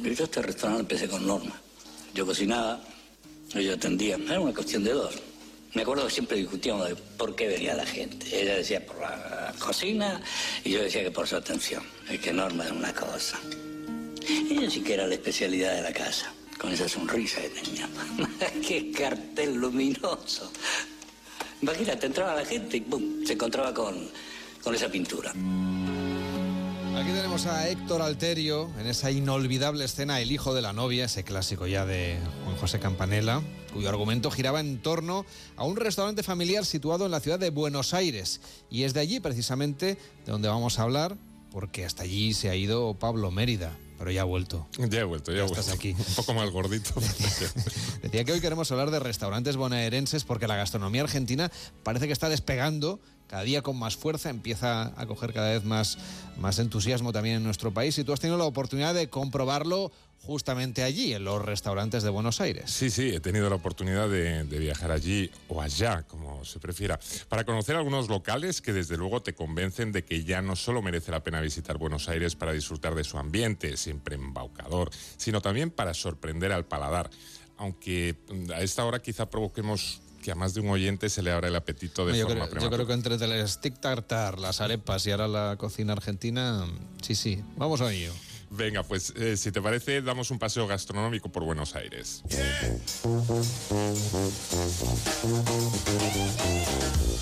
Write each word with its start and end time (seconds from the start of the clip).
Yo 0.00 0.24
este 0.24 0.42
restaurante 0.42 0.82
empecé 0.82 1.08
con 1.08 1.26
Norma. 1.26 1.60
Yo 2.14 2.24
cocinaba, 2.24 2.80
ellos 3.54 3.76
atendían. 3.76 4.22
Era 4.22 4.40
una 4.40 4.54
cuestión 4.54 4.84
de 4.84 4.92
dos. 4.92 5.14
Me 5.74 5.82
acuerdo 5.82 6.06
que 6.06 6.12
siempre 6.12 6.36
discutíamos 6.36 6.88
de 6.88 6.96
por 6.96 7.34
qué 7.34 7.48
venía 7.48 7.74
la 7.74 7.86
gente. 7.86 8.26
Ella 8.40 8.56
decía 8.56 8.84
por 8.84 9.00
la 9.00 9.54
cocina 9.58 10.20
y 10.64 10.70
yo 10.70 10.82
decía 10.82 11.02
que 11.02 11.10
por 11.10 11.26
su 11.26 11.36
atención. 11.36 11.82
Es 12.08 12.20
que 12.20 12.32
Norma 12.32 12.64
era 12.64 12.74
una 12.74 12.94
cosa. 12.94 13.38
Ella 14.28 14.70
sí 14.70 14.80
que 14.82 14.94
era 14.94 15.06
la 15.06 15.14
especialidad 15.14 15.74
de 15.74 15.82
la 15.82 15.92
casa, 15.92 16.32
con 16.58 16.72
esa 16.72 16.88
sonrisa 16.88 17.40
que 17.40 17.48
tenía. 17.48 17.88
¡Qué 18.66 18.92
cartel 18.92 19.54
luminoso! 19.54 20.52
Imagínate, 21.60 22.06
entraba 22.06 22.34
la 22.34 22.44
gente 22.44 22.76
y 22.78 22.80
¡pum! 22.80 23.24
se 23.24 23.32
encontraba 23.34 23.72
con, 23.72 24.08
con 24.62 24.74
esa 24.74 24.88
pintura. 24.88 25.32
Aquí 26.94 27.10
tenemos 27.10 27.46
a 27.46 27.68
Héctor 27.68 28.02
Alterio 28.02 28.70
en 28.78 28.86
esa 28.86 29.10
inolvidable 29.10 29.84
escena 29.84 30.20
El 30.20 30.30
hijo 30.30 30.54
de 30.54 30.60
la 30.60 30.72
novia, 30.72 31.06
ese 31.06 31.24
clásico 31.24 31.66
ya 31.66 31.86
de 31.86 32.18
Juan 32.44 32.56
José 32.56 32.80
Campanella, 32.80 33.40
cuyo 33.72 33.88
argumento 33.88 34.30
giraba 34.30 34.60
en 34.60 34.80
torno 34.82 35.24
a 35.56 35.64
un 35.64 35.76
restaurante 35.76 36.22
familiar 36.22 36.66
situado 36.66 37.06
en 37.06 37.10
la 37.10 37.20
ciudad 37.20 37.38
de 37.38 37.50
Buenos 37.50 37.94
Aires. 37.94 38.40
Y 38.70 38.82
es 38.82 38.92
de 38.92 39.00
allí 39.00 39.20
precisamente 39.20 39.96
de 40.26 40.32
donde 40.32 40.48
vamos 40.48 40.78
a 40.78 40.82
hablar, 40.82 41.16
porque 41.50 41.84
hasta 41.84 42.02
allí 42.02 42.34
se 42.34 42.50
ha 42.50 42.54
ido 42.54 42.94
Pablo 42.94 43.30
Mérida 43.30 43.76
pero 44.02 44.10
ya 44.10 44.22
ha 44.22 44.24
vuelto. 44.24 44.66
Ya 44.90 44.98
he 44.98 45.04
vuelto, 45.04 45.30
ya, 45.30 45.38
he 45.38 45.42
vuelto. 45.42 45.60
Estás 45.60 45.72
aquí. 45.72 45.94
Un 45.96 46.14
poco 46.16 46.34
más 46.34 46.50
gordito. 46.50 46.92
Decía 48.02 48.24
que 48.24 48.32
hoy 48.32 48.40
queremos 48.40 48.68
hablar 48.72 48.90
de 48.90 48.98
restaurantes 48.98 49.56
bonaerenses 49.56 50.24
porque 50.24 50.48
la 50.48 50.56
gastronomía 50.56 51.02
argentina 51.02 51.52
parece 51.84 52.08
que 52.08 52.12
está 52.12 52.28
despegando 52.28 52.98
cada 53.32 53.44
día 53.44 53.62
con 53.62 53.78
más 53.78 53.96
fuerza, 53.96 54.28
empieza 54.28 54.92
a 54.94 55.06
coger 55.06 55.32
cada 55.32 55.52
vez 55.52 55.64
más, 55.64 55.96
más 56.36 56.58
entusiasmo 56.58 57.14
también 57.14 57.36
en 57.36 57.42
nuestro 57.42 57.72
país 57.72 57.96
y 57.96 58.04
tú 58.04 58.12
has 58.12 58.20
tenido 58.20 58.36
la 58.36 58.44
oportunidad 58.44 58.92
de 58.92 59.08
comprobarlo 59.08 59.90
justamente 60.20 60.82
allí, 60.82 61.14
en 61.14 61.24
los 61.24 61.40
restaurantes 61.42 62.02
de 62.02 62.10
Buenos 62.10 62.42
Aires. 62.42 62.70
Sí, 62.70 62.90
sí, 62.90 63.08
he 63.08 63.20
tenido 63.20 63.48
la 63.48 63.56
oportunidad 63.56 64.10
de, 64.10 64.44
de, 64.44 64.58
viajar 64.58 64.92
allí 64.92 65.30
o 65.48 65.62
allá, 65.62 66.02
como 66.02 66.44
se 66.44 66.60
prefiera, 66.60 67.00
para 67.30 67.44
conocer 67.44 67.74
algunos 67.74 68.10
locales 68.10 68.60
que 68.60 68.74
desde 68.74 68.98
luego 68.98 69.22
te 69.22 69.32
convencen 69.32 69.92
de 69.92 70.04
que 70.04 70.24
ya 70.24 70.42
no 70.42 70.54
solo 70.54 70.82
merece 70.82 71.10
la 71.10 71.24
pena 71.24 71.40
visitar 71.40 71.78
Buenos 71.78 72.10
Aires 72.10 72.36
para 72.36 72.52
disfrutar 72.52 72.94
de 72.94 73.02
su 73.02 73.16
ambiente, 73.16 73.78
siempre 73.78 74.16
embaucador, 74.16 74.90
sino 75.16 75.40
también 75.40 75.70
para 75.70 75.94
sorprender 75.94 76.52
al 76.52 76.66
paladar. 76.66 77.08
Aunque 77.56 78.14
a 78.54 78.60
esta 78.60 78.84
hora 78.84 79.00
quizá 79.00 79.30
provoquemos 79.30 80.01
que 80.22 80.32
a 80.32 80.34
más 80.34 80.54
de 80.54 80.60
un 80.60 80.70
oyente 80.70 81.10
se 81.10 81.22
le 81.22 81.30
abra 81.30 81.48
el 81.48 81.56
apetito 81.56 82.06
de 82.06 82.22
forma 82.24 82.48
creo, 82.48 82.62
Yo 82.62 82.70
creo 82.70 82.86
que 82.86 82.94
entre 82.94 83.16
el 83.16 83.48
stick 83.48 83.78
tartar, 83.78 84.38
las 84.38 84.62
arepas 84.62 85.06
y 85.06 85.10
ahora 85.10 85.28
la 85.28 85.56
cocina 85.58 85.92
argentina, 85.92 86.64
sí, 87.02 87.14
sí, 87.14 87.42
vamos 87.56 87.82
a 87.82 87.92
ello. 87.92 88.12
Venga, 88.54 88.82
pues 88.82 89.14
eh, 89.16 89.38
si 89.38 89.50
te 89.50 89.62
parece, 89.62 90.02
damos 90.02 90.30
un 90.30 90.38
paseo 90.38 90.66
gastronómico 90.66 91.30
por 91.32 91.42
Buenos 91.42 91.74
Aires. 91.74 92.22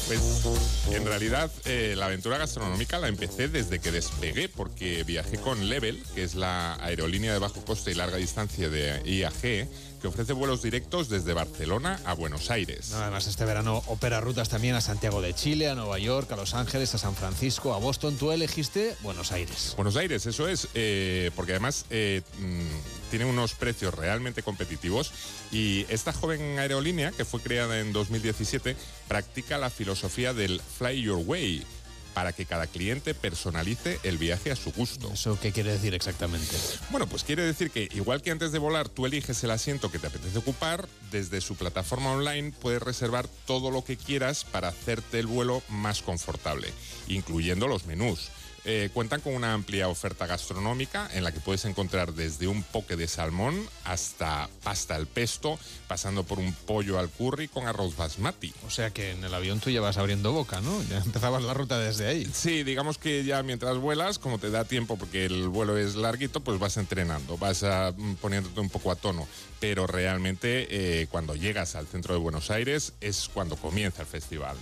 Pues 0.09 0.45
en 0.91 1.07
realidad 1.07 1.48
eh, 1.67 1.95
la 1.97 2.07
aventura 2.07 2.37
gastronómica 2.37 2.98
la 2.98 3.07
empecé 3.07 3.47
desde 3.47 3.79
que 3.79 3.92
despegué, 3.92 4.48
porque 4.48 5.05
viajé 5.05 5.39
con 5.39 5.69
Level, 5.69 6.03
que 6.17 6.25
es 6.25 6.35
la 6.35 6.75
aerolínea 6.85 7.33
de 7.33 7.39
bajo 7.39 7.64
coste 7.64 7.92
y 7.92 7.95
larga 7.95 8.17
distancia 8.17 8.69
de 8.69 9.01
IAG 9.09 9.69
que 10.01 10.09
ofrece 10.09 10.33
vuelos 10.33 10.62
directos 10.62 11.09
desde 11.09 11.33
Barcelona 11.33 12.01
a 12.05 12.15
Buenos 12.15 12.51
Aires. 12.51 12.93
además, 12.95 13.27
este 13.27 13.45
verano 13.45 13.83
opera 13.87 14.20
rutas 14.20 14.48
también 14.48 14.75
a 14.75 14.81
Santiago 14.81 15.20
de 15.20 15.34
Chile, 15.34 15.69
a 15.69 15.75
Nueva 15.75 15.98
York, 15.98 16.31
a 16.33 16.37
Los 16.37 16.55
Ángeles, 16.55 16.95
a 16.95 16.98
San 16.98 17.15
Francisco, 17.15 17.75
a 17.75 17.79
Boston. 17.79 18.17
Tú 18.17 18.33
elegiste 18.33 18.97
Buenos 19.03 19.33
Aires. 19.33 19.75
Buenos 19.77 19.97
Aires, 19.97 20.27
eso 20.27 20.48
es, 20.48 20.69
eh, 20.75 21.31
porque 21.37 21.53
además 21.53 21.84
eh, 21.91 22.23
mm, 22.39 23.11
tiene 23.11 23.25
unos 23.27 23.55
precios 23.55 23.95
realmente 23.95 24.42
competitivos 24.42 25.12
y 25.53 25.87
esta 25.89 26.12
joven 26.12 26.59
aerolínea, 26.59 27.12
que 27.12 27.25
fue 27.25 27.41
creada 27.41 27.81
en 27.81 27.92
2017, 27.92 28.77
practica 29.09 29.59
la 29.59 29.70
filosofía 29.70 30.33
del 30.33 30.61
Fly 30.61 31.03
Your 31.03 31.23
Way 31.24 31.64
para 32.15 32.33
que 32.33 32.47
cada 32.47 32.67
cliente 32.67 33.15
personalice 33.15 33.98
el 34.03 34.19
viaje 34.19 34.51
a 34.51 34.57
su 34.57 34.73
gusto. 34.73 35.11
¿Eso 35.13 35.39
qué 35.41 35.53
quiere 35.53 35.73
decir 35.73 35.95
exactamente? 35.95 36.55
Bueno, 36.91 37.07
pues 37.07 37.25
quiere 37.25 37.43
decir 37.43 37.71
que 37.71 37.89
igual 37.93 38.23
que 38.23 38.31
antes 38.31 38.53
de 38.53 38.59
volar 38.59 38.89
tú 38.89 39.07
eliges 39.07 39.43
el 39.45 39.51
asiento 39.51 39.91
que 39.91 39.98
te 39.98 40.07
apetece 40.09 40.39
ocupar, 40.39 40.89
desde 41.11 41.41
su 41.41 41.57
plataforma 41.57 42.13
online 42.13 42.53
puedes 42.53 42.83
reservar 42.83 43.29
todo 43.47 43.71
lo 43.71 43.85
que 43.85 43.97
quieras 43.97 44.45
para 44.45 44.69
hacerte 44.69 45.19
el 45.19 45.27
vuelo 45.27 45.63
más 45.69 46.03
confortable, 46.03 46.69
incluyendo 47.09 47.69
los 47.69 47.87
menús. 47.87 48.31
Eh, 48.65 48.91
cuentan 48.93 49.21
con 49.21 49.35
una 49.35 49.55
amplia 49.55 49.89
oferta 49.89 50.27
gastronómica 50.27 51.09
en 51.15 51.25
la 51.25 51.33
que 51.33 51.41
puedes 51.41 51.65
encontrar 51.65 52.13
desde 52.13 52.47
un 52.47 52.63
poke 52.63 52.97
de 52.97 53.09
salmón 53.09 53.67
hasta 53.85 54.51
pasta 54.63 54.97
al 54.97 55.07
pesto, 55.07 55.59
pasando 55.89 56.25
por 56.25 56.39
un 56.39 56.53
pollo 56.53 56.98
al 56.98 57.09
curry 57.09 57.48
con 57.48 57.67
arroz 57.67 57.97
basmati. 57.97 58.53
O 58.67 58.71
sea 58.71 58.91
que 58.91 59.13
en 59.13 59.25
el 59.25 59.33
avión 59.33 59.61
tú 59.61 59.71
ya 59.71 59.81
vas 59.81 59.97
abriendo 59.97 60.33
boca, 60.33 60.61
¿no? 60.61 60.83
Ya 60.85 60.98
empezabas 61.05 61.43
la 61.43 61.55
ruta 61.55 61.79
desde 61.79 62.07
ahí. 62.07 62.31
Sí, 62.33 62.63
digamos 62.63 62.98
que 62.98 63.25
ya 63.25 63.43
mientras 63.43 63.79
vuelas, 63.79 64.19
como 64.19 64.39
te 64.39 64.51
da 64.51 64.65
tiempo 64.65 64.97
porque 64.98 65.25
el 65.25 65.48
vuelo 65.48 65.79
es 65.79 65.95
larguito, 65.95 66.41
pues 66.41 66.59
vas 66.59 66.77
entrenando, 66.77 67.39
vas 67.39 67.63
a, 67.63 67.92
mm, 67.97 68.17
poniéndote 68.17 68.61
un 68.61 68.69
poco 68.69 68.91
a 68.91 68.97
tono. 68.97 69.27
Pero 69.59 69.87
realmente 69.87 70.67
eh, 70.71 71.07
cuando 71.11 71.35
llegas 71.35 71.77
al 71.77 71.87
centro 71.87 72.15
de 72.15 72.21
Buenos 72.21 72.51
Aires 72.51 72.92
es 73.01 73.29
cuando 73.33 73.57
comienza 73.57 74.03
el 74.03 74.09
festival. 74.09 74.57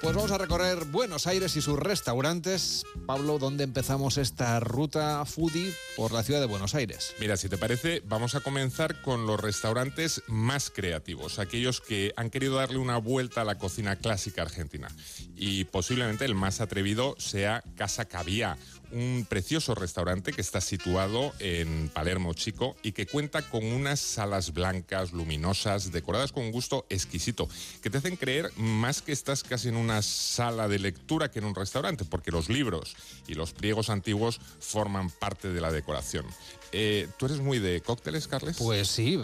Pues 0.00 0.14
vamos 0.14 0.30
a 0.30 0.38
recorrer 0.38 0.84
Buenos 0.84 1.26
Aires 1.26 1.56
y 1.56 1.60
sus 1.60 1.76
restaurantes. 1.76 2.84
Pablo, 3.04 3.40
¿dónde 3.40 3.64
empezamos 3.64 4.16
esta 4.16 4.60
ruta 4.60 5.24
foodie 5.24 5.74
por 5.96 6.12
la 6.12 6.22
ciudad 6.22 6.38
de 6.38 6.46
Buenos 6.46 6.76
Aires? 6.76 7.16
Mira, 7.18 7.36
si 7.36 7.48
te 7.48 7.58
parece, 7.58 8.00
vamos 8.06 8.36
a 8.36 8.40
comenzar 8.40 9.02
con 9.02 9.26
los 9.26 9.40
restaurantes 9.40 10.22
más 10.28 10.70
creativos, 10.70 11.40
aquellos 11.40 11.80
que 11.80 12.12
han 12.16 12.30
querido 12.30 12.54
darle 12.54 12.78
una 12.78 12.98
vuelta 12.98 13.40
a 13.40 13.44
la 13.44 13.58
cocina 13.58 13.96
clásica 13.96 14.42
argentina. 14.42 14.86
Y 15.34 15.64
posiblemente 15.64 16.24
el 16.24 16.36
más 16.36 16.60
atrevido 16.60 17.16
sea 17.18 17.64
Casa 17.76 18.04
Caviá, 18.04 18.56
un 18.92 19.26
precioso 19.28 19.74
restaurante 19.74 20.32
que 20.32 20.40
está 20.40 20.60
situado 20.60 21.32
en 21.38 21.88
Palermo 21.88 22.34
Chico 22.34 22.76
y 22.82 22.92
que 22.92 23.06
cuenta 23.06 23.42
con 23.42 23.64
unas 23.64 24.00
salas 24.00 24.52
blancas, 24.52 25.12
luminosas, 25.12 25.92
decoradas 25.92 26.32
con 26.32 26.44
un 26.44 26.52
gusto 26.52 26.86
exquisito, 26.88 27.48
que 27.82 27.90
te 27.90 27.98
hacen 27.98 28.16
creer 28.16 28.50
más 28.56 29.02
que 29.02 29.12
estás 29.12 29.42
casi 29.42 29.68
en 29.68 29.76
una 29.76 30.02
sala 30.02 30.68
de 30.68 30.78
lectura 30.78 31.30
que 31.30 31.38
en 31.38 31.44
un 31.44 31.54
restaurante, 31.54 32.04
porque 32.04 32.30
los 32.30 32.48
libros 32.48 32.96
y 33.26 33.34
los 33.34 33.52
pliegos 33.52 33.90
antiguos 33.90 34.40
forman 34.60 35.10
parte 35.10 35.52
de 35.52 35.60
la 35.60 35.72
decoración. 35.72 36.26
Eh, 36.72 37.08
¿Tú 37.16 37.26
eres 37.26 37.40
muy 37.40 37.58
de 37.58 37.80
cócteles, 37.80 38.28
Carles? 38.28 38.56
Pues 38.58 38.88
sí, 38.88 39.18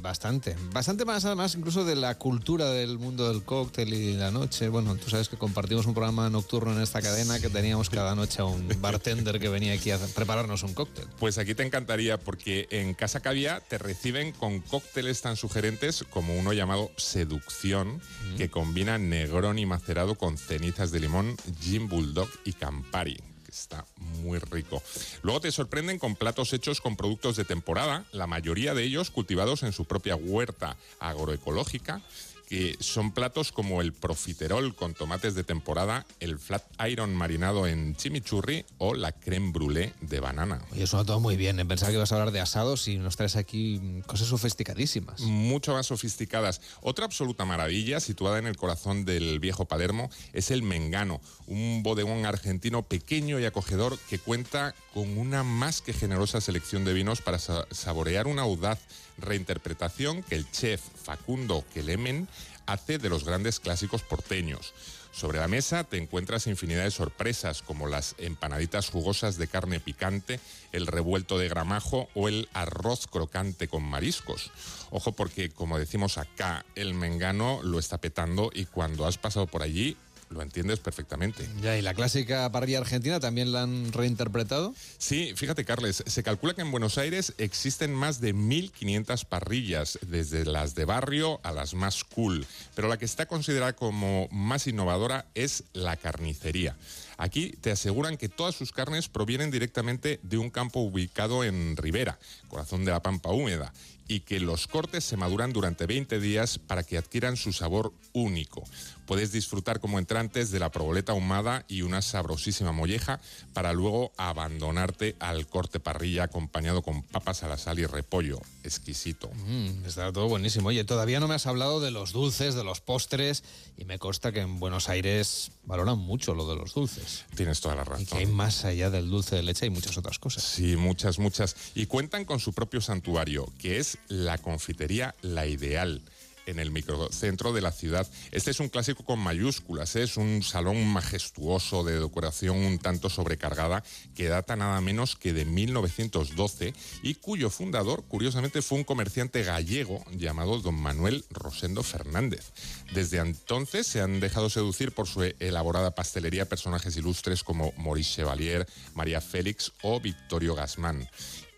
bastante. 0.00 0.56
Bastante 0.72 1.04
más, 1.04 1.24
además, 1.26 1.54
incluso 1.54 1.84
de 1.84 1.94
la 1.94 2.16
cultura 2.16 2.70
del 2.70 2.98
mundo 2.98 3.28
del 3.28 3.42
cóctel 3.42 3.92
y 3.92 4.14
la 4.14 4.30
noche. 4.30 4.68
Bueno, 4.68 4.96
tú 4.96 5.10
sabes 5.10 5.28
que 5.28 5.36
compartimos 5.36 5.86
un 5.86 5.92
programa 5.92 6.30
nocturno 6.30 6.72
en 6.72 6.80
esta 6.80 7.02
cadena 7.02 7.38
que 7.38 7.50
teníamos 7.50 7.90
cada 7.90 8.14
noche 8.14 8.40
a 8.40 8.46
un 8.46 8.66
bartender 9.06 9.38
que 9.38 9.48
venía 9.48 9.72
aquí 9.72 9.92
a 9.92 9.98
prepararnos 9.98 10.64
un 10.64 10.74
cóctel. 10.74 11.06
Pues 11.20 11.38
aquí 11.38 11.54
te 11.54 11.62
encantaría 11.62 12.18
porque 12.18 12.66
en 12.70 12.92
Casa 12.92 13.20
Cavia 13.20 13.60
te 13.60 13.78
reciben 13.78 14.32
con 14.32 14.60
cócteles 14.60 15.22
tan 15.22 15.36
sugerentes 15.36 16.04
como 16.10 16.36
uno 16.36 16.52
llamado 16.52 16.90
Seducción, 16.96 18.00
que 18.36 18.50
combina 18.50 18.98
negrón 18.98 19.60
y 19.60 19.66
macerado 19.66 20.16
con 20.16 20.38
cenizas 20.38 20.90
de 20.90 20.98
limón, 21.00 21.36
gin 21.60 21.88
bulldog 21.88 22.28
y 22.44 22.54
campari 22.54 23.18
está 23.48 23.86
muy 23.96 24.38
rico. 24.38 24.82
Luego 25.22 25.40
te 25.40 25.50
sorprenden 25.50 25.98
con 25.98 26.14
platos 26.14 26.52
hechos 26.52 26.82
con 26.82 26.96
productos 26.96 27.36
de 27.36 27.46
temporada, 27.46 28.04
la 28.12 28.26
mayoría 28.26 28.74
de 28.74 28.82
ellos 28.82 29.10
cultivados 29.10 29.62
en 29.62 29.72
su 29.72 29.86
propia 29.86 30.14
huerta 30.14 30.76
agroecológica 30.98 32.02
que 32.46 32.76
son 32.80 33.12
platos 33.12 33.52
como 33.52 33.80
el 33.80 33.92
profiterol 33.92 34.74
con 34.74 34.94
tomates 34.94 35.34
de 35.34 35.44
temporada, 35.44 36.06
el 36.20 36.38
flat 36.38 36.62
iron 36.88 37.14
marinado 37.14 37.66
en 37.66 37.96
chimichurri 37.96 38.64
o 38.78 38.94
la 38.94 39.12
creme 39.12 39.52
brûlée 39.52 39.92
de 40.00 40.20
banana. 40.20 40.62
Oye, 40.72 40.86
suena 40.86 41.04
todo 41.04 41.20
muy 41.20 41.36
bien. 41.36 41.58
¿eh? 41.58 41.64
Pensaba 41.66 41.90
que 41.90 41.96
ibas 41.96 42.12
a 42.12 42.16
hablar 42.16 42.32
de 42.32 42.40
asados 42.40 42.86
y 42.88 42.98
nos 42.98 43.16
traes 43.16 43.36
aquí 43.36 44.02
cosas 44.06 44.28
sofisticadísimas. 44.28 45.20
Mucho 45.22 45.72
más 45.72 45.86
sofisticadas. 45.86 46.60
Otra 46.82 47.04
absoluta 47.04 47.44
maravilla, 47.44 48.00
situada 48.00 48.38
en 48.38 48.46
el 48.46 48.56
corazón 48.56 49.04
del 49.04 49.40
viejo 49.40 49.64
Palermo, 49.64 50.10
es 50.32 50.50
el 50.50 50.62
Mengano, 50.62 51.20
un 51.46 51.82
bodegón 51.82 52.26
argentino 52.26 52.82
pequeño 52.82 53.40
y 53.40 53.44
acogedor 53.44 53.98
que 54.08 54.18
cuenta 54.18 54.74
con 54.94 55.18
una 55.18 55.42
más 55.42 55.80
que 55.80 55.92
generosa 55.92 56.40
selección 56.40 56.84
de 56.84 56.92
vinos 56.92 57.20
para 57.20 57.38
saborear 57.38 58.26
una 58.26 58.42
audaz 58.42 58.78
reinterpretación 59.18 60.22
que 60.22 60.34
el 60.34 60.50
chef 60.50 60.80
Facundo 61.02 61.64
Kelemen 61.72 62.28
hace 62.66 62.98
de 62.98 63.08
los 63.08 63.24
grandes 63.24 63.60
clásicos 63.60 64.02
porteños. 64.02 64.74
Sobre 65.12 65.38
la 65.38 65.48
mesa 65.48 65.84
te 65.84 65.96
encuentras 65.96 66.46
infinidad 66.46 66.84
de 66.84 66.90
sorpresas 66.90 67.62
como 67.62 67.86
las 67.86 68.14
empanaditas 68.18 68.90
jugosas 68.90 69.38
de 69.38 69.48
carne 69.48 69.80
picante, 69.80 70.40
el 70.72 70.86
revuelto 70.86 71.38
de 71.38 71.48
gramajo 71.48 72.10
o 72.14 72.28
el 72.28 72.50
arroz 72.52 73.06
crocante 73.06 73.66
con 73.66 73.82
mariscos. 73.82 74.50
Ojo 74.90 75.12
porque, 75.12 75.48
como 75.48 75.78
decimos 75.78 76.18
acá, 76.18 76.66
el 76.74 76.92
mengano 76.92 77.60
lo 77.62 77.78
está 77.78 77.96
petando 77.96 78.50
y 78.52 78.66
cuando 78.66 79.06
has 79.06 79.16
pasado 79.16 79.46
por 79.46 79.62
allí 79.62 79.96
lo 80.30 80.42
entiendes 80.42 80.80
perfectamente. 80.80 81.48
Ya, 81.60 81.76
¿y 81.76 81.82
la 81.82 81.94
clásica 81.94 82.50
parrilla 82.50 82.78
argentina 82.78 83.20
también 83.20 83.52
la 83.52 83.62
han 83.62 83.92
reinterpretado? 83.92 84.74
Sí, 84.98 85.32
fíjate, 85.36 85.64
Carles, 85.64 86.02
se 86.06 86.22
calcula 86.22 86.54
que 86.54 86.62
en 86.62 86.70
Buenos 86.70 86.98
Aires 86.98 87.34
existen 87.38 87.94
más 87.94 88.20
de 88.20 88.34
1.500 88.34 89.24
parrillas, 89.24 89.98
desde 90.02 90.44
las 90.44 90.74
de 90.74 90.84
barrio 90.84 91.40
a 91.42 91.52
las 91.52 91.74
más 91.74 92.04
cool, 92.04 92.46
pero 92.74 92.88
la 92.88 92.98
que 92.98 93.04
está 93.04 93.26
considerada 93.26 93.74
como 93.74 94.28
más 94.30 94.66
innovadora 94.66 95.26
es 95.34 95.64
la 95.72 95.96
carnicería. 95.96 96.76
Aquí 97.18 97.54
te 97.60 97.70
aseguran 97.70 98.18
que 98.18 98.28
todas 98.28 98.54
sus 98.54 98.72
carnes 98.72 99.08
provienen 99.08 99.50
directamente 99.50 100.20
de 100.22 100.36
un 100.36 100.50
campo 100.50 100.80
ubicado 100.80 101.44
en 101.44 101.76
Ribera, 101.76 102.18
corazón 102.48 102.84
de 102.84 102.92
la 102.92 103.00
Pampa 103.00 103.30
húmeda, 103.30 103.72
y 104.08 104.20
que 104.20 104.38
los 104.38 104.66
cortes 104.66 105.04
se 105.04 105.16
maduran 105.16 105.52
durante 105.52 105.86
20 105.86 106.20
días 106.20 106.58
para 106.58 106.82
que 106.82 106.98
adquieran 106.98 107.36
su 107.36 107.52
sabor 107.52 107.92
único. 108.12 108.64
Puedes 109.06 109.32
disfrutar 109.32 109.80
como 109.80 109.98
entrantes 109.98 110.50
de 110.50 110.58
la 110.58 110.70
proboleta 110.70 111.12
ahumada 111.12 111.64
y 111.68 111.82
una 111.82 112.02
sabrosísima 112.02 112.72
molleja 112.72 113.20
para 113.52 113.72
luego 113.72 114.12
abandonarte 114.16 115.16
al 115.20 115.46
corte 115.46 115.80
parrilla 115.80 116.24
acompañado 116.24 116.82
con 116.82 117.02
papas 117.02 117.42
a 117.42 117.48
la 117.48 117.56
sal 117.56 117.78
y 117.78 117.86
repollo. 117.86 118.40
Exquisito. 118.64 119.30
Mm, 119.46 119.84
está 119.86 120.12
todo 120.12 120.28
buenísimo. 120.28 120.68
Oye, 120.68 120.84
todavía 120.84 121.20
no 121.20 121.28
me 121.28 121.34
has 121.34 121.46
hablado 121.46 121.80
de 121.80 121.90
los 121.90 122.12
dulces, 122.12 122.54
de 122.54 122.64
los 122.64 122.80
postres 122.80 123.44
y 123.78 123.84
me 123.84 123.98
consta 123.98 124.32
que 124.32 124.40
en 124.40 124.58
Buenos 124.58 124.88
Aires 124.88 125.52
valoran 125.64 125.98
mucho 125.98 126.34
lo 126.34 126.48
de 126.48 126.56
los 126.56 126.74
dulces. 126.74 127.24
Tienes 127.34 127.60
toda 127.60 127.76
la 127.76 127.84
razón. 127.84 128.02
Y 128.02 128.06
que 128.06 128.18
hay 128.18 128.26
más 128.26 128.64
allá 128.64 128.90
del 128.90 129.08
dulce 129.08 129.36
de 129.36 129.42
leche 129.42 129.66
y 129.66 129.70
muchas 129.70 129.96
otras 129.96 130.18
cosas. 130.18 130.42
Sí, 130.42 130.76
muchas, 130.76 131.18
muchas. 131.18 131.56
Y 131.74 131.86
cuentan 131.86 132.24
con 132.24 132.40
su 132.40 132.52
propio 132.52 132.80
santuario, 132.80 133.52
que 133.58 133.78
es 133.78 133.98
la 134.08 134.38
confitería 134.38 135.14
La 135.22 135.46
Ideal 135.46 136.02
en 136.46 136.58
el 136.58 136.70
microcentro 136.70 137.52
de 137.52 137.60
la 137.60 137.72
ciudad. 137.72 138.08
Este 138.32 138.50
es 138.50 138.60
un 138.60 138.68
clásico 138.68 139.04
con 139.04 139.18
mayúsculas, 139.18 139.94
¿eh? 139.96 140.02
es 140.02 140.16
un 140.16 140.42
salón 140.42 140.86
majestuoso 140.86 141.84
de 141.84 142.00
decoración 142.00 142.56
un 142.56 142.78
tanto 142.78 143.10
sobrecargada 143.10 143.84
que 144.14 144.28
data 144.28 144.56
nada 144.56 144.80
menos 144.80 145.16
que 145.16 145.32
de 145.32 145.44
1912 145.44 146.74
y 147.02 147.14
cuyo 147.14 147.50
fundador, 147.50 148.04
curiosamente, 148.04 148.62
fue 148.62 148.78
un 148.78 148.84
comerciante 148.84 149.42
gallego 149.42 150.04
llamado 150.12 150.58
don 150.60 150.74
Manuel 150.74 151.24
Rosendo 151.30 151.82
Fernández. 151.82 152.52
Desde 152.94 153.18
entonces 153.18 153.86
se 153.86 154.00
han 154.00 154.20
dejado 154.20 154.50
seducir 154.50 154.92
por 154.92 155.06
su 155.06 155.22
elaborada 155.22 155.94
pastelería 155.94 156.48
personajes 156.48 156.96
ilustres 156.96 157.42
como 157.42 157.72
Maurice 157.76 158.16
Chevalier, 158.16 158.66
María 158.94 159.20
Félix 159.20 159.72
o 159.82 160.00
Victorio 160.00 160.54
Gasmán. 160.54 161.08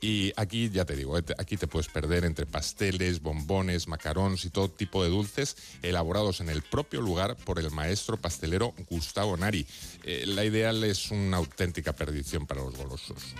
Y 0.00 0.33
aquí, 0.37 0.71
ya 0.71 0.85
te 0.85 0.95
digo, 0.95 1.19
eh, 1.19 1.25
aquí 1.39 1.56
te 1.56 1.67
puedes 1.67 1.89
perder 1.89 2.25
entre 2.25 2.47
pasteles, 2.47 3.21
bombones, 3.21 3.89
macarons 3.89 4.45
y 4.45 4.50
todo 4.50 4.71
tipo 4.71 5.03
de 5.03 5.11
dulces 5.11 5.56
elaborados 5.83 6.41
en 6.41 6.49
el 6.49 6.62
propio 6.62 7.00
lugar 7.00 7.37
por 7.37 7.59
el 7.59 7.71
maestro 7.71 8.17
pastelero 8.17 8.75
Gustavo 8.89 9.37
Nari. 9.37 9.67
Eh, 10.05 10.25
la 10.27 10.45
ideal 10.45 10.85
es 10.85 11.11
una 11.11 11.39
auténtica 11.39 11.93
perdición 11.93 12.47
para 12.47 12.62
los 12.62 12.77
golosos. 12.77 13.35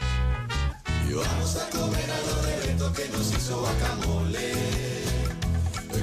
Y 1.08 1.12
vamos 1.12 1.56
a 1.56 1.70
comer 1.70 2.10
algo 2.10 2.43
de 2.43 2.58
que 2.93 3.08
nos 3.10 3.32
hizo 3.32 3.60
guacamole, 3.60 4.52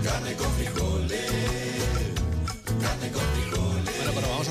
carne 0.04 0.34
con 0.36 0.52
frijoles, 0.54 1.31
carne 2.81 3.12
con 3.12 3.24
a 3.24 3.65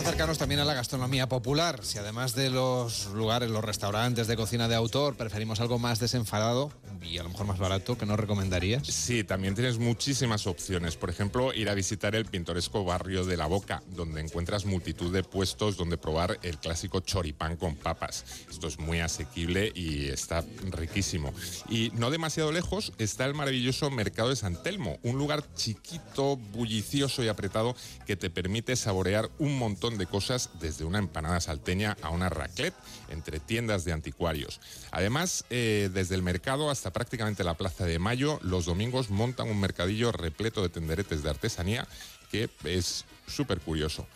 acercarnos 0.05 0.37
también 0.37 0.61
a 0.61 0.67
la 0.67 0.75
gastronomía 0.75 1.31
popular. 1.31 1.81
Si 1.83 1.97
además 1.97 2.35
de 2.35 2.51
los 2.51 3.07
lugares, 3.07 3.49
los 3.49 3.65
restaurantes 3.65 4.27
de 4.27 4.37
cocina 4.37 4.69
de 4.69 4.75
autor, 4.75 5.17
preferimos 5.17 5.61
algo 5.61 5.79
más 5.79 5.99
desenfadado 5.99 6.71
y 7.03 7.19
a 7.19 7.23
lo 7.23 7.31
mejor 7.31 7.47
más 7.47 7.59
barato, 7.59 7.97
¿qué 7.97 8.07
nos 8.07 8.19
recomendarías? 8.19 8.87
Sí, 8.87 9.25
también 9.25 9.55
tienes 9.55 9.79
muchísimas 9.79 10.47
opciones. 10.47 10.97
Por 10.97 11.11
ejemplo, 11.11 11.53
ir 11.53 11.69
a 11.69 11.75
visitar 11.75 12.15
el 12.15 12.27
pintoresco 12.27 12.85
barrio 12.85 13.25
de 13.25 13.37
La 13.37 13.47
Boca, 13.47 13.83
donde 13.89 14.21
encuentras 14.21 14.65
multitud 14.65 15.13
de 15.13 15.23
puestos 15.23 15.77
donde 15.77 15.97
probar 15.97 16.39
el 16.43 16.59
clásico 16.59 17.01
choripán 17.01 17.57
con 17.57 17.77
papas. 17.77 18.25
Esto 18.51 18.69
es 18.69 18.79
muy 18.79 19.01
asequible 19.01 19.73
y 19.75 20.09
está 20.09 20.45
riquísimo. 20.71 21.33
Y 21.69 21.91
no 21.95 22.11
demasiado 22.11 22.53
lejos 22.53 22.93
está 22.99 23.25
el 23.25 23.35
maravilloso 23.35 23.91
Mercado 23.91 24.31
de 24.31 24.37
San 24.37 24.63
Telmo, 24.63 24.99
un 25.03 25.19
lugar 25.19 25.45
chiquito, 25.55 26.37
bullicioso 26.37 27.23
y 27.23 27.29
apretado 27.29 27.77
que 28.07 28.17
te 28.17 28.31
permite 28.31 28.77
saborear 28.77 29.31
un 29.39 29.59
montón 29.59 29.99
de 29.99 30.07
cosas, 30.07 30.51
desde 30.61 30.85
una 30.85 30.99
empanada 30.99 31.41
salteña 31.41 31.97
a 32.03 32.11
una 32.11 32.29
raclette, 32.29 32.75
entre 33.11 33.41
tiendas 33.41 33.85
de 33.85 33.93
anticuarios. 33.93 34.61
Además, 34.91 35.45
eh, 35.51 35.91
desde 35.93 36.15
el 36.15 36.23
mercado 36.23 36.71
hasta 36.71 36.84
prácticamente 36.93 37.45
la 37.45 37.55
Plaza 37.55 37.85
de 37.85 37.99
Mayo, 37.99 38.39
los 38.43 38.67
domingos 38.67 39.11
montan 39.11 39.49
un 39.49 39.61
mercadillo 39.61 40.13
repleto 40.13 40.63
de 40.63 40.69
tenderetes 40.69 41.23
de 41.23 41.31
artesanía 41.31 41.87
que 42.31 42.51
es 42.65 43.05
súper 43.27 43.61
curioso 43.61 44.07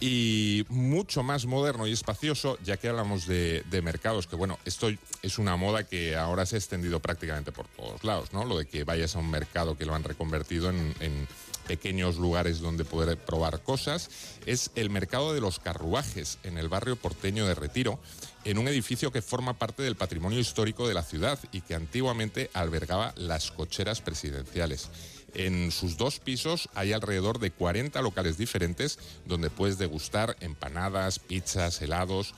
y 0.00 0.64
mucho 0.68 1.22
más 1.22 1.44
moderno 1.46 1.86
y 1.86 1.92
espacioso, 1.92 2.56
ya 2.62 2.76
que 2.76 2.88
hablamos 2.88 3.26
de, 3.26 3.64
mercados, 3.82 4.26
que 4.26 4.36
bueno, 4.36 4.58
esto 4.64 4.88
es 5.22 5.38
una 5.38 5.56
moda 5.56 5.84
que 5.84 6.16
ahora 6.16 6.46
se 6.46 6.56
ha 6.56 6.58
extendido 6.58 7.00
prácticamente 7.00 7.50
por 7.50 7.66
todos 7.66 8.04
lados, 8.04 8.32
¿no? 8.32 8.44
Lo 8.44 8.58
de 8.58 8.66
que 8.66 8.84
vayas 8.84 9.16
a 9.16 9.18
un 9.18 9.30
mercado 9.30 9.76
que 9.76 9.86
lo 9.86 9.94
han 9.94 10.04
reconvertido 10.04 10.70
en 10.70 11.28
pequeños 11.68 12.16
lugares 12.16 12.60
donde 12.60 12.84
poder 12.84 13.18
probar 13.18 13.62
cosas, 13.62 14.10
es 14.46 14.72
el 14.74 14.90
Mercado 14.90 15.34
de 15.34 15.40
los 15.40 15.60
Carruajes, 15.60 16.38
en 16.42 16.58
el 16.58 16.68
barrio 16.68 16.96
porteño 16.96 17.46
de 17.46 17.54
Retiro, 17.54 18.00
en 18.44 18.58
un 18.58 18.66
edificio 18.66 19.12
que 19.12 19.22
forma 19.22 19.58
parte 19.58 19.82
del 19.82 19.94
patrimonio 19.94 20.40
histórico 20.40 20.88
de 20.88 20.94
la 20.94 21.02
ciudad 21.02 21.38
y 21.52 21.60
que 21.60 21.74
antiguamente 21.74 22.50
albergaba 22.54 23.12
las 23.16 23.50
cocheras 23.50 24.00
presidenciales. 24.00 24.88
En 25.34 25.70
sus 25.70 25.98
dos 25.98 26.20
pisos 26.20 26.70
hay 26.74 26.94
alrededor 26.94 27.38
de 27.38 27.50
40 27.50 28.00
locales 28.00 28.38
diferentes 28.38 28.98
donde 29.26 29.50
puedes 29.50 29.76
degustar 29.76 30.36
empanadas, 30.40 31.18
pizzas, 31.18 31.82
helados, 31.82 32.34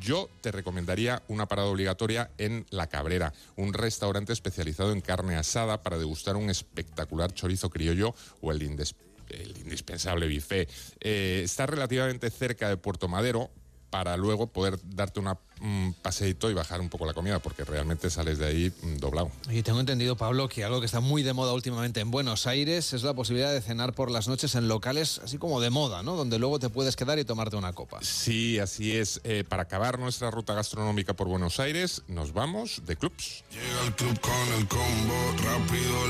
yo 0.00 0.28
te 0.40 0.52
recomendaría 0.52 1.22
una 1.28 1.46
parada 1.46 1.68
obligatoria 1.68 2.30
en 2.38 2.66
La 2.70 2.88
Cabrera, 2.88 3.32
un 3.56 3.72
restaurante 3.72 4.32
especializado 4.32 4.92
en 4.92 5.00
carne 5.00 5.36
asada 5.36 5.82
para 5.82 5.98
degustar 5.98 6.36
un 6.36 6.50
espectacular 6.50 7.32
chorizo 7.32 7.70
criollo 7.70 8.14
o 8.40 8.52
el, 8.52 8.62
indispensable 8.62 10.32
buffet. 10.32 10.70
Eh, 11.00 11.42
está 11.44 11.66
relativamente 11.66 12.30
cerca 12.30 12.68
de 12.68 12.76
Puerto 12.76 13.08
Madero, 13.08 13.50
para 13.90 14.16
luego 14.16 14.46
poder 14.46 14.78
darte 14.84 15.20
una, 15.20 15.38
un 15.60 15.94
paseito 16.02 16.50
y 16.50 16.54
bajar 16.54 16.80
un 16.80 16.88
poco 16.88 17.06
la 17.06 17.14
comida, 17.14 17.38
porque 17.38 17.64
realmente 17.64 18.10
sales 18.10 18.38
de 18.38 18.46
ahí 18.46 18.72
mm, 18.82 18.96
doblado. 18.98 19.30
Y 19.50 19.62
tengo 19.62 19.80
entendido, 19.80 20.16
Pablo, 20.16 20.48
que 20.48 20.64
algo 20.64 20.80
que 20.80 20.86
está 20.86 21.00
muy 21.00 21.22
de 21.22 21.32
moda 21.32 21.52
últimamente 21.52 22.00
en 22.00 22.10
Buenos 22.10 22.46
Aires 22.46 22.92
es 22.92 23.02
la 23.02 23.14
posibilidad 23.14 23.52
de 23.52 23.60
cenar 23.60 23.94
por 23.94 24.10
las 24.10 24.28
noches 24.28 24.54
en 24.54 24.68
locales 24.68 25.20
así 25.24 25.38
como 25.38 25.60
de 25.60 25.70
moda, 25.70 26.02
¿no? 26.02 26.16
Donde 26.16 26.38
luego 26.38 26.58
te 26.58 26.68
puedes 26.68 26.96
quedar 26.96 27.18
y 27.18 27.24
tomarte 27.24 27.56
una 27.56 27.72
copa. 27.72 27.98
Sí, 28.02 28.58
así 28.58 28.96
es. 28.96 29.20
Eh, 29.24 29.44
para 29.48 29.62
acabar 29.62 29.98
nuestra 29.98 30.30
ruta 30.30 30.54
gastronómica 30.54 31.14
por 31.14 31.28
Buenos 31.28 31.60
Aires, 31.60 32.02
nos 32.08 32.32
vamos 32.32 32.82
de 32.86 32.96
clubs. 32.96 33.44
Llega 33.50 33.86
el 33.86 33.94
club 33.94 34.20
con 34.20 34.58
el 34.58 34.68
combo, 34.68 35.34
rápido, 35.44 36.06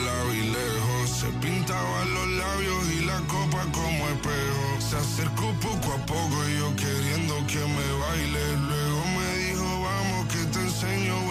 lejos. 0.53 1.11
Se 1.11 1.27
pintaban 1.45 2.15
los 2.15 2.29
labios 2.29 2.93
y 2.93 3.05
la 3.05 3.19
copa 3.27 3.67
como 3.73 4.09
espejo. 4.09 4.68
Se 4.89 4.97
acercó 4.97 5.53
poco 5.61 5.93
a 5.93 6.07
poco 6.07 6.49
y 6.49 6.59
yo 6.61 6.75
queriendo 6.75 7.35
que 7.47 7.59
me 7.59 7.89
baile. 8.01 8.57
Luego 8.57 9.05
me 9.19 9.37
dijo, 9.37 9.83
vamos 9.83 10.33
que 10.33 10.45
te 10.47 10.61
enseño. 10.61 11.28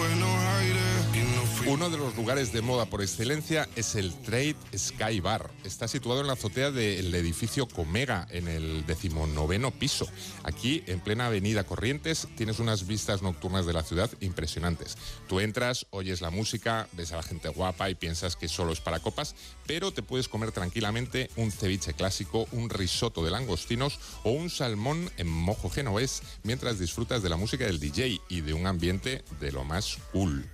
Uno 1.68 1.90
de 1.90 1.98
los 1.98 2.16
lugares 2.16 2.50
de 2.54 2.62
moda 2.62 2.86
por 2.86 3.02
excelencia 3.02 3.68
es 3.76 3.94
el 3.94 4.14
Trade 4.22 4.56
Sky 4.74 5.20
Bar. 5.20 5.50
Está 5.64 5.86
situado 5.86 6.22
en 6.22 6.26
la 6.26 6.32
azotea 6.32 6.70
del 6.70 7.14
edificio 7.14 7.68
Comega, 7.68 8.26
en 8.30 8.48
el 8.48 8.86
decimonoveno 8.86 9.70
piso. 9.70 10.08
Aquí, 10.44 10.82
en 10.86 11.00
plena 11.00 11.26
avenida 11.26 11.64
Corrientes, 11.64 12.26
tienes 12.38 12.58
unas 12.58 12.86
vistas 12.86 13.20
nocturnas 13.20 13.66
de 13.66 13.74
la 13.74 13.82
ciudad 13.82 14.10
impresionantes. 14.20 14.96
Tú 15.28 15.40
entras, 15.40 15.86
oyes 15.90 16.22
la 16.22 16.30
música, 16.30 16.88
ves 16.92 17.12
a 17.12 17.16
la 17.16 17.22
gente 17.22 17.50
guapa 17.50 17.90
y 17.90 17.94
piensas 17.94 18.34
que 18.34 18.48
solo 18.48 18.72
es 18.72 18.80
para 18.80 19.00
copas, 19.00 19.34
pero 19.66 19.92
te 19.92 20.02
puedes 20.02 20.26
comer 20.26 20.52
tranquilamente 20.52 21.28
un 21.36 21.52
ceviche 21.52 21.92
clásico, 21.92 22.48
un 22.52 22.70
risotto 22.70 23.22
de 23.22 23.30
langostinos 23.30 23.98
o 24.22 24.30
un 24.30 24.48
salmón 24.48 25.10
en 25.18 25.28
mojo 25.28 25.68
genovés 25.68 26.22
mientras 26.44 26.78
disfrutas 26.78 27.22
de 27.22 27.28
la 27.28 27.36
música 27.36 27.66
del 27.66 27.78
DJ 27.78 28.22
y 28.30 28.40
de 28.40 28.54
un 28.54 28.66
ambiente 28.66 29.22
de 29.38 29.52
lo 29.52 29.64
más 29.64 29.98
cool. 30.12 30.48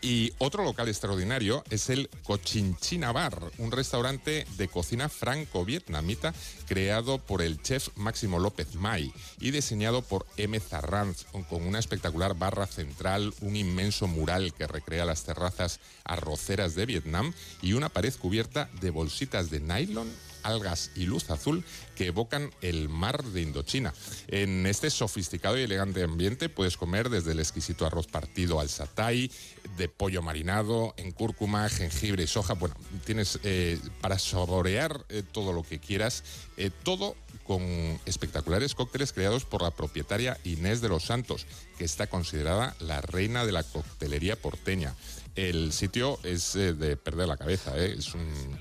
Y 0.00 0.32
otro 0.38 0.62
local 0.62 0.88
extraordinario 0.88 1.64
es 1.70 1.90
el 1.90 2.08
Cochinchina 2.22 3.12
Bar, 3.12 3.40
un 3.58 3.72
restaurante 3.72 4.46
de 4.56 4.68
cocina 4.68 5.08
franco-vietnamita 5.08 6.34
creado 6.66 7.18
por 7.18 7.42
el 7.42 7.60
chef 7.62 7.88
Máximo 7.96 8.38
López 8.38 8.74
May 8.74 9.12
y 9.40 9.50
diseñado 9.50 10.02
por 10.02 10.26
M. 10.36 10.58
Zarranz, 10.60 11.24
con 11.48 11.66
una 11.66 11.78
espectacular 11.78 12.36
barra 12.36 12.66
central, 12.66 13.34
un 13.40 13.56
inmenso 13.56 14.06
mural 14.06 14.52
que 14.54 14.66
recrea 14.66 15.04
las 15.04 15.24
terrazas 15.24 15.80
arroceras 16.04 16.74
de 16.74 16.86
Vietnam 16.86 17.32
y 17.62 17.72
una 17.72 17.88
pared 17.88 18.14
cubierta 18.14 18.68
de 18.80 18.90
bolsitas 18.90 19.50
de 19.50 19.60
nylon 19.60 20.08
algas 20.46 20.90
y 20.94 21.04
luz 21.04 21.30
azul 21.30 21.64
que 21.94 22.06
evocan 22.06 22.50
el 22.60 22.88
mar 22.88 23.24
de 23.24 23.42
Indochina. 23.42 23.92
En 24.28 24.66
este 24.66 24.90
sofisticado 24.90 25.58
y 25.58 25.62
elegante 25.62 26.02
ambiente 26.02 26.48
puedes 26.48 26.76
comer 26.76 27.08
desde 27.08 27.32
el 27.32 27.40
exquisito 27.40 27.86
arroz 27.86 28.06
partido 28.06 28.60
al 28.60 28.68
satay, 28.68 29.30
de 29.76 29.88
pollo 29.88 30.22
marinado, 30.22 30.94
en 30.96 31.10
cúrcuma, 31.10 31.68
jengibre 31.68 32.24
y 32.24 32.26
soja. 32.26 32.54
Bueno, 32.54 32.74
tienes 33.04 33.40
eh, 33.42 33.78
para 34.00 34.18
saborear 34.18 35.04
eh, 35.08 35.22
todo 35.30 35.52
lo 35.52 35.62
que 35.62 35.78
quieras, 35.78 36.22
eh, 36.56 36.70
todo 36.82 37.16
con 37.44 37.62
espectaculares 38.06 38.74
cócteles 38.74 39.12
creados 39.12 39.44
por 39.44 39.62
la 39.62 39.70
propietaria 39.70 40.38
Inés 40.44 40.80
de 40.80 40.88
los 40.88 41.04
Santos, 41.04 41.46
que 41.78 41.84
está 41.84 42.08
considerada 42.08 42.76
la 42.80 43.00
reina 43.00 43.44
de 43.46 43.52
la 43.52 43.62
coctelería 43.62 44.36
porteña. 44.36 44.94
El 45.36 45.72
sitio 45.74 46.18
es 46.22 46.56
eh, 46.56 46.72
de 46.72 46.96
perder 46.96 47.28
la 47.28 47.36
cabeza, 47.36 47.76
¿eh? 47.76 47.94
es 47.98 48.12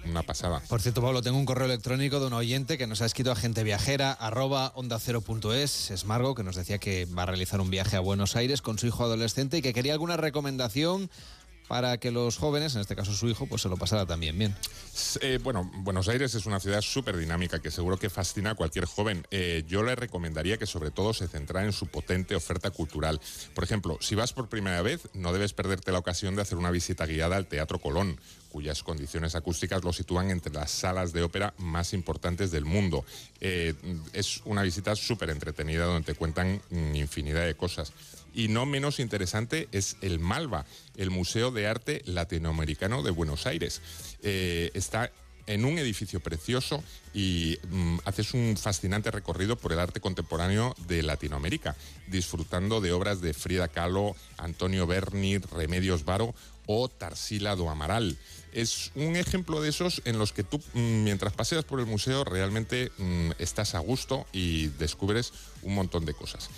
una 0.05 0.24
pasada. 0.24 0.62
Por 0.67 0.82
cierto, 0.82 1.01
Pablo, 1.01 1.22
tengo 1.22 1.38
un 1.38 1.46
correo 1.46 1.65
electrónico 1.65 2.20
de 2.20 2.27
un 2.27 2.34
oyente 2.34 2.77
que 2.77 2.86
nos 2.86 3.01
ha 3.01 3.05
escrito 3.05 3.32
a 3.32 3.36
genteviajera 3.36 4.12
arroba 4.12 4.74
onda 4.75 5.00
cero 5.00 5.22
punto 5.22 5.53
es, 5.53 5.89
es 5.89 6.03
Margo, 6.03 6.36
que 6.36 6.44
nos 6.44 6.58
decía 6.58 6.77
que 6.77 7.05
va 7.05 7.24
a 7.24 7.27
realizar 7.27 7.62
un 7.62 7.70
viaje 7.70 7.96
a 7.96 8.01
Buenos 8.01 8.36
Aires 8.36 8.62
con 8.62 8.77
su 8.77 8.88
hijo 8.88 9.05
adolescente 9.05 9.58
y 9.58 9.62
que 9.62 9.74
quería 9.74 9.94
alguna 9.94 10.17
recomendación 10.17 11.10
para 11.67 11.98
que 11.98 12.12
los 12.12 12.38
jóvenes, 12.38 12.75
en 12.75 12.81
este 12.81 12.95
caso 12.95 13.13
su 13.13 13.27
hijo, 13.27 13.48
pues 13.48 13.62
se 13.62 13.69
lo 13.69 13.77
pasara 13.77 14.05
también 14.05 14.38
bien. 14.38 14.55
Eh, 15.22 15.39
bueno, 15.43 15.69
Buenos 15.77 16.07
Aires 16.07 16.36
es 16.36 16.45
una 16.45 16.60
ciudad 16.60 16.81
súper 16.81 17.17
dinámica 17.17 17.62
que 17.62 17.72
seguro 17.72 17.98
que 17.98 18.10
fascina 18.10 18.51
a 18.51 18.55
cualquier 18.55 18.86
joven. 18.86 19.25
Eh, 19.31 19.63
yo 19.67 19.84
le 19.84 19.95
recomendaría 19.95 20.57
que 20.57 20.65
sobre 20.65 20.91
todo 20.91 21.13
se 21.13 21.27
centrara 21.27 21.65
en 21.65 21.74
su 21.74 21.88
potente 21.88 22.36
oferta 22.36 22.72
cultural. 22.72 23.19
Por 23.53 23.63
ejemplo, 23.63 23.98
si 24.01 24.15
vas 24.15 24.34
por 24.34 24.50
primera 24.50 24.81
vez, 24.81 25.10
no 25.13 25.34
debes 25.34 25.53
perderte 25.53 25.91
la 25.91 26.00
ocasión 26.00 26.36
de 26.36 26.41
hacer 26.41 26.57
una 26.57 26.72
visita 26.72 27.05
guiada 27.05 27.36
al 27.36 27.48
Teatro 27.48 27.79
Colón 27.79 28.19
cuyas 28.55 28.83
condiciones 28.83 29.35
acústicas 29.35 29.83
lo 29.83 29.91
sitúan 29.91 30.31
entre 30.31 30.53
las 30.53 30.71
salas 30.71 31.12
de 31.12 31.24
ópera 31.24 31.53
más 31.57 31.91
importantes 31.91 32.51
del 32.51 32.63
mundo. 32.63 33.03
Eh, 33.41 33.74
es 34.13 34.39
una 34.45 34.63
visita 34.63 34.95
súper 34.95 35.29
entretenida 35.29 35.83
donde 35.83 36.13
te 36.13 36.17
cuentan 36.17 36.62
infinidad 36.71 37.45
de 37.45 37.55
cosas. 37.55 37.91
Y 38.33 38.47
no 38.47 38.65
menos 38.65 39.01
interesante 39.01 39.67
es 39.74 39.97
el 40.00 40.19
Malva, 40.19 40.65
el 40.95 41.12
Museo 41.12 41.51
de 41.51 41.67
Arte 41.67 42.01
Latinoamericano 42.05 43.03
de 43.03 43.12
Buenos 43.12 43.45
Aires. 43.45 43.81
Eh, 44.24 44.71
está 44.74 45.12
en 45.48 45.66
un 45.66 45.78
edificio 45.78 46.20
precioso 46.20 46.84
y 47.14 47.58
mm, 47.70 47.98
haces 48.06 48.34
un 48.34 48.58
fascinante 48.58 49.12
recorrido 49.12 49.56
por 49.56 49.72
el 49.72 49.80
arte 49.80 50.00
contemporáneo 50.00 50.75
de 50.88 51.04
Latinoamérica, 51.04 51.75
disfrutando 52.08 52.82
de 52.82 52.92
obras 52.92 53.22
de 53.22 53.34
Frida 53.34 53.68
Kahlo, 53.68 54.16
Antonio 54.38 54.88
Berni, 54.88 55.38
Remedios 55.38 56.06
Varo 56.06 56.34
o 56.68 56.90
Tarsila 56.90 57.56
do 57.56 57.70
Amaral. 57.70 58.18
Es 58.52 58.92
un 58.96 59.16
ejemplo 59.16 59.62
de 59.62 59.70
esos 59.70 60.02
en 60.06 60.18
los 60.18 60.32
que 60.32 60.44
tú, 60.44 60.62
mm, 60.74 61.04
mientras 61.04 61.34
paseas 61.34 61.66
por 61.66 61.80
el 61.80 61.86
museo, 61.86 62.24
realmente 62.24 62.92
mm, 62.98 63.32
estás 63.38 63.75
a 63.75 63.80
gusto 63.80 64.25
y 64.32 64.68
descubres 64.80 65.34
un 65.62 65.75
montón 65.75 66.06
de 66.06 66.14
cosas. 66.14 66.50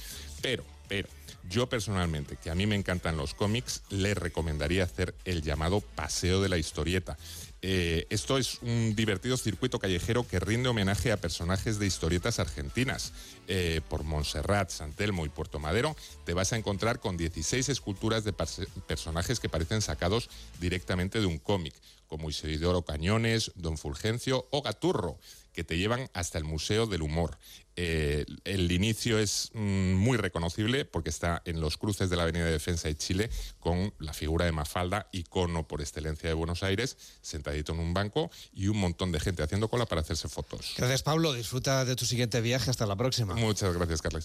Pero, 0.42 0.64
pero, 0.88 1.08
yo 1.50 1.68
personalmente, 1.68 2.38
que 2.38 2.50
a 2.50 2.56
mí 2.56 2.66
me 2.66 2.76
encantan 2.76 3.18
los 3.18 3.34
cómics, 3.34 3.84
le 3.90 4.14
recomendaría 4.14 4.84
hacer 4.84 5.16
el 5.26 5.42
llamado 5.42 5.82
Paseo 5.82 6.42
de 6.42 6.50
la 6.50 6.58
Historieta. 6.58 7.18
Eh, 7.62 8.06
esto 8.10 8.38
es 8.38 8.60
un 8.62 8.96
divertido 8.96 9.36
circuito 9.36 9.80
callejero 9.80 10.28
que 10.28 10.40
rinde 10.40 10.70
homenaje 10.70 11.12
a 11.12 11.18
personajes 11.18 11.80
de 11.80 11.88
historietas 11.88 12.40
argentinas. 12.40 13.14
Eh, 13.48 13.82
por 13.90 14.04
Montserrat, 14.04 14.70
Santelmo 14.70 15.26
y 15.26 15.30
Puerto 15.30 15.60
Madero 15.60 15.96
te 16.26 16.34
vas 16.34 16.54
a 16.54 16.58
encontrar 16.58 17.00
con 17.00 17.18
16 17.18 17.70
esculturas 17.70 18.24
de 18.24 18.34
personajes 18.34 19.40
que 19.40 19.50
parecen 19.50 19.82
sacados 19.82 20.30
directamente 20.60 21.20
de 21.20 21.26
un 21.26 21.40
cómic, 21.40 21.74
como 22.08 22.30
Isidoro 22.30 22.84
Cañones, 22.84 23.52
Don 23.56 23.78
Fulgencio 23.78 24.48
o 24.52 24.62
Gaturro 24.62 25.20
que 25.58 25.64
te 25.64 25.76
llevan 25.76 26.08
hasta 26.14 26.38
el 26.38 26.44
Museo 26.44 26.86
del 26.86 27.02
Humor. 27.02 27.40
Eh, 27.76 28.26
el 28.44 28.72
inicio 28.72 29.18
es 29.18 29.50
mm, 29.56 29.94
muy 29.94 30.16
reconocible 30.16 30.86
porque 30.86 31.10
está 31.10 31.42
en 31.46 31.62
los 31.62 31.78
cruces 31.78 32.12
de 32.12 32.16
la 32.16 32.24
Avenida 32.24 32.46
de 32.46 32.52
Defensa 32.52 32.88
de 32.88 32.96
Chile 32.96 33.32
con 33.60 33.92
la 33.98 34.14
figura 34.14 34.46
de 34.46 34.52
Mafalda, 34.52 35.10
icono 35.12 35.68
por 35.68 35.82
excelencia 35.82 36.30
de 36.30 36.36
Buenos 36.36 36.62
Aires, 36.62 36.96
sentadito 37.22 37.74
en 37.74 37.80
un 37.80 37.96
banco 37.96 38.30
y 38.54 38.68
un 38.68 38.78
montón 38.78 39.12
de 39.12 39.20
gente 39.20 39.42
haciendo 39.42 39.68
cola 39.68 39.88
para 39.88 40.02
hacerse 40.02 40.30
fotos. 40.30 40.76
Gracias 40.78 41.02
Pablo, 41.02 41.34
disfruta 41.34 41.86
de 41.86 41.96
tu 41.96 42.06
siguiente 42.06 42.40
viaje, 42.42 42.70
hasta 42.70 42.86
la 42.86 42.96
próxima. 42.96 43.34
Muchas 43.34 43.74
gracias 43.76 44.04
Carles. 44.04 44.16